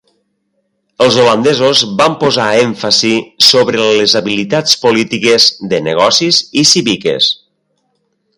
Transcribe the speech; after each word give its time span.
Els 1.07 1.17
holandesos 1.23 1.83
van 1.99 2.15
posar 2.23 2.47
èmfasi 2.61 3.11
sobre 3.49 3.85
les 3.99 4.17
habilitats 4.21 4.75
polítiques, 4.87 5.47
de 5.75 5.83
negocis 5.91 6.41
i 6.65 6.67
cíviques. 6.73 7.31